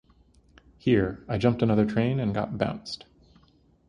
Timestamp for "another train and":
1.61-2.33